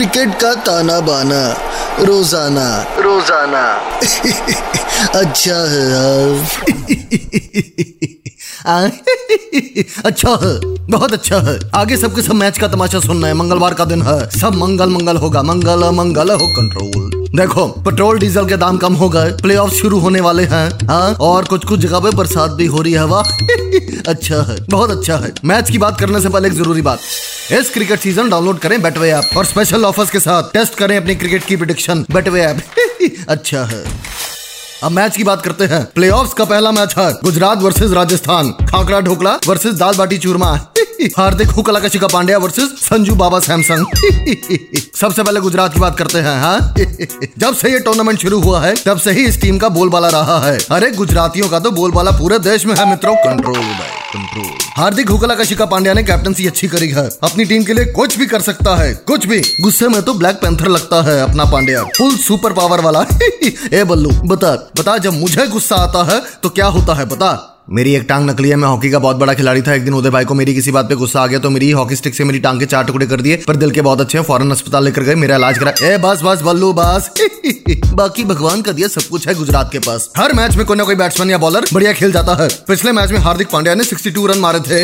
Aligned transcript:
Cricket 0.00 0.34
का 0.34 0.54
ताना 0.54 1.00
बाना 1.00 1.40
रोज़ाना। 2.00 2.66
रोज़ाना। 2.98 3.64
अच्छा 5.20 5.56
है 5.70 5.82
यार। 5.90 6.46
अच्छा 10.04 10.30
है 10.42 10.54
बहुत 10.90 11.12
अच्छा 11.12 11.38
है। 11.40 11.58
आगे 11.74 11.96
सबके 11.96 12.22
सब 12.22 12.34
मैच 12.34 12.58
का 12.58 12.68
तमाशा 12.68 13.00
सुनना 13.00 13.26
है 13.26 13.34
मंगलवार 13.34 13.74
का 13.74 13.84
दिन 13.84 14.02
है। 14.02 14.18
सब 14.30 14.54
मंगल 14.54 14.90
मंगल 14.90 15.16
होगा 15.16 15.42
मंगल 15.42 15.90
मंगल 15.90 16.30
हो 16.30 16.46
कंट्रोल 16.56 17.19
देखो, 17.36 17.66
पेट्रोल, 17.66 18.18
डीजल 18.18 18.46
के 18.46 18.56
दाम 18.56 18.76
कम 18.76 18.94
हो 18.94 19.08
गए। 19.08 19.30
प्ले 19.30 19.78
शुरू 19.78 19.98
होने 19.98 20.20
वाले 20.20 20.42
हैं 20.42 20.88
हाँ? 20.88 21.12
और 21.20 21.44
कुछ 21.44 21.64
कुछ 21.64 21.80
जगह 21.80 21.98
पे 21.98 22.10
बरसात 22.10 22.50
भी 22.50 22.66
हो 22.66 22.82
रही 22.82 22.92
है, 22.92 23.06
वाह। 23.06 23.22
अच्छा 24.08 24.52
है, 24.52 24.66
बहुत 24.70 24.90
अच्छा 24.90 25.16
है। 25.16 25.32
मैच 25.44 25.70
की 25.70 25.78
बात 25.78 26.00
करने 26.00 26.20
से 26.20 26.28
पहले 26.28 26.48
एक 26.48 26.54
ज़रूरी 26.54 26.82
बात। 26.82 26.98
इस 27.52 27.70
क्रिकेट 27.70 28.00
सीज़न 28.00 28.30
डाउनलोड 28.30 28.58
करें 28.58 28.82
बैटवे 28.82 29.10
ऐप 29.10 29.36
और 29.36 29.44
स्पेशल 29.44 29.84
ऑफर्स 29.84 30.10
के 30.10 30.20
साथ 30.20 30.42
टेस्ट 30.42 30.74
करें 30.74 30.96
अपनी 30.96 31.14
क्रिकेट 31.14 31.44
की 31.44 31.56
प्रिडिक्शन 31.56 32.04
बैटवे 32.10 32.40
ऐप 32.40 32.60
अच्छा 33.28 33.64
है। 33.64 33.84
अब 34.84 34.92
मैच 34.92 35.16
की 35.16 35.24
बात 35.24 35.42
करते 35.42 35.64
हैं। 35.64 35.88
प्लेऑफ्स 35.94 36.32
का 36.32 36.44
पहला 36.44 36.72
मैच 36.72 36.94
है 36.98 37.12
गुजरात 37.12 37.58
वर्सेस 37.58 37.90
राजस्थान। 37.90 38.50
खाकरा 38.50 39.00
ढोकला 39.00 39.38
वर्सेस 39.46 39.74
दाल 39.74 39.94
बाटी 39.94 40.18
चूरमा। 40.18 40.69
हार्दिक 41.04 41.48
हुकला 41.48 41.80
कशिका 41.80 42.06
पांड्या 42.06 42.38
वर्सेस 42.38 42.64
संजू 42.64 43.14
बाबा 43.14 43.40
सैमसंग। 43.40 43.86
सबसे 45.00 45.22
पहले 45.22 45.40
गुजरात 45.40 45.74
की 45.74 45.80
बात 45.80 45.98
करते 45.98 46.18
हैं 46.18 46.40
हाँ? 46.40 46.74
जब 47.38 47.54
से 47.54 47.72
ये 47.72 47.78
टूर्नामेंट 47.78 48.18
शुरू 48.18 48.40
हुआ 48.40 48.60
है, 48.60 48.74
तब 48.74 48.98
से 48.98 49.10
ही 49.10 49.24
इस 49.24 49.40
टीम 49.40 49.58
का 49.58 49.68
बोलबाला 49.68 50.08
रहा 50.08 50.40
है। 50.40 50.58
अरे, 50.70 50.90
गुजरातियों 50.90 51.48
का 51.48 51.60
तो 51.60 51.70
बोलबाला 51.70 52.10
पूरे 52.10 52.38
देश 52.38 52.66
में 52.66 52.74
है 52.74 52.90
मित्रों। 52.90 53.14
कंट्रोल 53.16 53.58
कंट्रोल 53.58 54.58
हार्दिक 54.76 55.10
हुकला 55.10 55.34
का 55.34 55.44
शिका 55.44 55.66
पांड्या 55.66 55.94
ने 55.94 56.02
कैप्टनसी 56.02 56.46
अच्छी 56.46 56.68
करी 56.68 56.88
है। 56.88 57.10
अपनी 57.22 57.44
टीम 57.44 57.64
के 57.64 57.74
लिए 57.74 57.84
कुछ 57.84 58.18
भी 58.18 58.26
कर 58.26 58.40
सकता 58.40 58.76
है, 58.76 58.94
कुछ 58.94 59.26
भी। 59.26 59.42
गुस्से 59.60 59.88
में 59.88 60.02
तो 60.02 60.14
ब्लैक 60.14 60.36
पैंथर 60.36 60.68
लगता 60.68 61.02
है 61.02 61.22
अपना 61.22 61.44
पांड्या। 61.44 61.84
फुल 61.84 62.16
सुपर 62.16 62.52
पावर 62.52 62.80
वाला। 62.80 63.06
ए 63.72 63.84
बल्लू, 63.84 64.10
बता 64.10 64.70
बता, 64.78 64.98
जब 64.98 65.12
मुझे 65.12 65.46
गुस्सा 65.46 65.76
आता 65.76 66.04
है 66.04 66.22
तो 66.42 66.48
क्या 66.48 66.66
होता 66.66 66.94
है, 66.94 67.04
बता? 67.04 67.46
मेरी 67.70 67.94
एक 67.94 68.02
टांग 68.02 68.30
नकली 68.30 68.48
है, 68.48 68.56
मैं 68.56 68.68
हॉकी 68.68 68.90
का 68.90 68.98
बहुत 68.98 69.16
बड़ा 69.16 69.34
खिलाड़ी 69.34 69.62
था। 69.62 69.74
एक 69.74 69.84
दिन 69.84 69.94
उदय 69.94 70.10
भाई 70.10 70.24
को 70.24 70.34
मेरी 70.34 70.54
किसी 70.54 70.70
बात 70.70 70.88
पे 70.88 70.94
गुस्सा 70.94 71.20
आ 71.20 71.26
गया 71.26 71.38
तो 71.38 71.50
मेरी 71.50 71.70
हॉकी 71.70 71.96
स्टिक 71.96 72.14
से 72.14 72.24
मेरी 72.24 72.38
टांग 72.38 72.60
के 72.60 72.66
चार 72.66 72.84
टुकड़े 72.84 73.06
कर 73.06 73.20
दिए, 73.20 73.36
पर 73.36 73.56
दिल 73.56 73.70
के 73.70 73.80
बहुत 73.80 74.00
अच्छे 74.00 74.18
हैं, 74.18 74.24
फ़ौरन 74.24 74.50
अस्पताल 74.50 74.84
लेकर 74.84 75.02
गए, 75.02 75.14
मेरा 75.14 75.36
इलाज 75.36 75.58
करा 75.58 75.72
ए, 75.82 75.98
बस 75.98 76.20
बस, 76.24 76.42
बल्लू, 76.42 76.72
बस। 76.72 77.10
बाकी 77.94 78.24
भगवान 78.24 78.62
का 78.62 78.72
दिया 78.72 78.88
सब 78.88 79.02
कुछ 79.02 79.28
है 79.28 79.34
गुजरात 79.34 79.72
के 79.72 79.78
पास। 79.78 80.08
हर 80.16 80.32
मैच 80.32 80.56
में 80.56 80.64
कोई 80.66 80.76
ना 80.76 80.84
कोई 80.84 80.94
बैट्समैन 80.94 81.30
या 81.30 81.38
बॉलर 81.38 81.66
बढ़िया 81.72 81.92
खेल 81.92 82.12
जाता 82.12 82.34
है। 82.42 82.48
पिछले 82.68 82.92
मैच 82.92 83.10
में 83.10 83.18
हार्दिक 83.18 83.48
पांड्या 83.48 83.74
ने 83.74 83.84
62 83.84 84.26
रन 84.26 84.38
मारे 84.38 84.60
थे। 84.60 84.80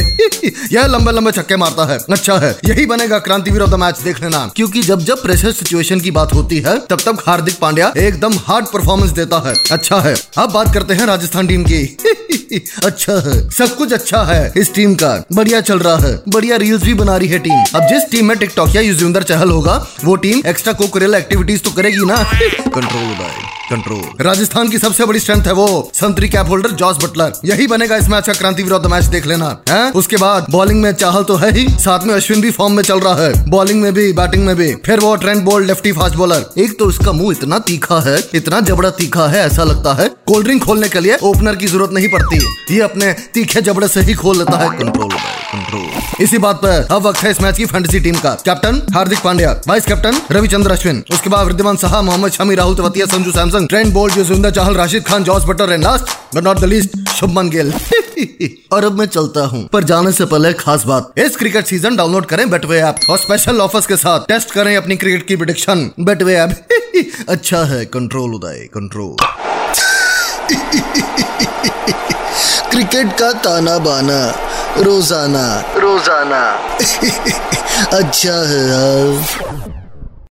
यह 0.75 0.87
लंबे 0.87 1.13
लंबे 1.13 1.33
छक्के 1.33 1.57
मारता 1.57 1.85
है। 1.93 1.99
अच्छा 2.11 2.39
है, 2.39 2.55
यही 2.65 2.87
बनेगा 2.87 3.19
क्रांतिवीर 3.19 3.63
ऑफ़ 3.63 3.71
द 3.71 3.75
मैच 3.75 4.01
देख 4.01 4.23
लेना 4.23 4.47
क्यूँकी 4.57 4.83
जब 4.83 5.01
जब 5.01 5.23
प्रेशर 5.23 5.53
सिचुएशन 5.53 6.01
की 6.01 6.11
बात 6.11 6.35
होती 6.35 6.61
है, 6.61 6.79
तब 6.91 7.01
तब 7.07 7.23
हार्दिक 7.27 7.59
पांड्या 7.59 7.93
एकदम 7.97 8.39
हार्ड 8.39 8.67
परफॉर्मेंस 8.67 9.11
देता 9.11 9.43
है। 9.49 9.55
अच्छा 9.73 10.01
है, 10.01 10.17
अब 10.39 10.53
बात 10.53 10.75
करते 10.75 10.95
हैं 10.95 11.07
राजस्थान 11.07 11.47
टीम 11.47 11.65
की। 11.65 11.97
अच्छा 12.85 13.13
है। 13.29 13.39
सब 13.51 13.77
कुछ 13.77 13.93
अच्छा 13.93 14.23
है 14.25 14.53
इस 14.57 14.75
टीम 14.75 14.95
का। 14.95 15.25
बढ़िया 15.33 15.61
चल 15.61 15.79
रहा 15.79 15.97
है। 15.97 16.21
बढ़िया 16.29 16.57
रील्स 16.57 16.83
भी 16.83 16.95
बना 16.95 17.17
रही 17.17 17.29
है 17.29 17.39
टीम 17.39 17.65
अब 17.75 17.87
जिस 17.89 18.11
टीम 18.11 18.29
में 18.29 18.37
टिकटॉक 18.39 18.75
या 18.77 18.83
युजविंदर 18.83 19.23
चहल 19.23 19.51
होगा, 19.51 19.87
वो 20.05 20.17
टीम 20.17 20.43
एक्स्ट्रा 20.47 20.73
को 20.73 21.15
एक्टिविटीज़ 21.17 21.63
तो 21.63 21.71
करेगी 21.71 22.05
ना। 22.07 22.23
कंट्रोल 22.35 23.15
बाय 23.15 23.46
कंट्रोल 23.71 24.25
राजस्थान 24.25 24.69
की 24.69 24.79
सबसे 24.79 25.05
बड़ी 25.05 25.21
स्ट्रेंथ 25.21 25.47
है 25.47 25.53
वो 25.53 25.67
संतरी 25.95 26.29
कैप 26.29 26.49
होल्डर 26.49 26.71
जॉस 26.81 26.97
बटलर 27.05 27.33
यही 27.45 27.67
बनेगा 27.67 27.97
इस 27.97 28.09
मैच 28.09 28.27
का 28.27 28.33
क्रांति 28.33 28.63
विरोध 28.63 28.87
मैच 28.87 29.05
देख 29.05 29.27
लेना 29.27 29.47
है? 29.69 29.91
उसके 29.93 30.17
बाद 30.17 30.47
बॉलिंग 30.51 30.81
में 30.83 30.93
चाहल 30.93 31.23
तो 31.23 31.37
है 31.37 31.51
ही 31.53 31.67
साथ 31.79 32.05
में 32.07 32.15
अश्विन 32.15 32.41
भी 32.41 32.51
फॉर्म 32.51 32.73
में 32.73 32.83
चल 32.83 33.01
रहा 33.01 33.15
है। 33.17 33.49
बॉलिंग 33.51 33.81
में 33.83 33.93
भी 33.95 34.13
बैटिंग 34.13 34.45
में 34.47 34.55
भी। 34.57 34.73
फिर 34.87 35.01
वो 35.01 35.15
Trent 35.17 35.43
Boult 35.45 35.67
lefty 35.67 35.93
fast 35.93 36.17
bowler 36.17 36.45
एक 36.59 36.79
तो 36.79 36.85
उसका 36.85 37.13
मुँह 37.13 37.33
इतना 37.33 37.59
तीखा 37.67 38.01
है 38.01 38.19
इतना 38.35 38.61
जबड़ा 38.61 38.91
तीखा 38.93 39.27
है 39.29 39.45
ऐसा 39.47 39.65
लगता 39.65 39.95
है 39.95 40.09
कोल्ड 40.27 40.47
ड्रिंक 40.47 40.63
खोलने 40.65 40.89
के 40.89 41.01
लिए 41.01 41.19
ओपनर 41.23 41.57
की 41.57 41.67
ज़रूरत 41.67 41.93
नहीं 41.93 42.09
पड़ती। 42.09 42.39
ये 42.75 42.81
अपने 42.83 43.13
तीखे 43.35 43.61
जबड़े 43.63 43.89
से 43.89 44.01
ही 44.01 44.15
खोल 44.15 44.39
लेता 44.39 44.59
है। 44.59 44.69
कंट्रोल 44.79 45.11
कंट्रोल 45.11 46.23
इसी 46.23 46.39
बात 46.39 46.57
पर 46.57 46.87
अब 46.91 47.07
वक्त 47.07 47.23
है 47.23 47.31
इस 47.31 47.41
मैच 47.41 47.57
की 47.57 47.67
फैंटेसी 47.67 48.01
टीम 48.01 48.15
का। 48.17 48.31
Captain 48.45 48.81
Hardik 48.95 49.19
Pandya. 49.21 49.51
Vice 49.69 49.87
captain 49.87 50.21
Ravichandra 50.33 50.71
Ashwin. 50.73 51.03
उसके 51.13 51.31
बाद 51.31 51.47
Wriddhiman 51.47 51.77
Saha 51.77 52.03
Mohammed 52.03 52.33
Shami 52.33 52.55
Rahul 52.55 52.75
Tewatia 52.77 53.07
Sanju 53.07 53.31
Samsung 53.57 53.69
Trent 53.69 53.93
Boult 53.93 54.17
Yuzvendra 54.17 54.51
Chahal 54.51 54.75
Rashid 54.77 55.05
Khan 55.05 55.25
Jos 55.25 55.45
Buttler 55.49 55.73
and 55.73 55.83
last 55.85 56.11
but 56.35 56.45
not 56.45 56.59
the 56.61 56.65
least 56.65 56.97
Shubman 57.11 57.49
Gill 57.51 57.73
और 58.73 58.85
अब 58.85 58.99
मैं 58.99 59.07
चलता 59.07 59.45
हूँ। 59.47 59.63
पर 59.73 59.85
जाने 59.85 60.13
से 60.13 60.25
पहले 60.25 60.53
खास 60.55 60.85
बात। 60.87 61.13
इस 61.19 61.37
क्रिकेट 61.37 61.67
सीज़न 61.67 61.97
डाउनलोड 61.97 62.27
करें 62.27 62.49
बेटवे 62.51 62.81
ऐप 62.81 62.97
और 63.11 63.19
स्पेशल 63.19 63.61
ऑफर्स 63.61 63.87
के 63.87 63.97
साथ 63.97 64.27
टेस्ट 64.29 64.51
करें 64.51 64.77
अपनी 64.77 64.97
क्रिकेट 64.97 65.27
की 65.29 65.37
प्रिडिक्शन 65.37 65.91
बेटवे 66.01 66.35
ऐप 66.35 67.27
अच्छा 67.29 67.63
है 67.73 67.85
कंट्रोल 67.95 68.35
उदय 68.35 68.69
कंट्रोल 68.75 69.17
क्रिकेट 72.71 73.13
का 73.21 73.33
ताना 73.47 73.79
बाना 73.79 74.21
रोज़ाना। 74.79 75.47
रोज़ाना। 75.79 76.45
अच्छा 77.99 78.37
है 78.49 78.63
यार 78.69 79.86